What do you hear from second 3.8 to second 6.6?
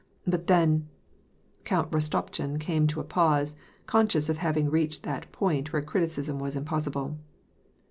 conscious of having reached that point where criticism was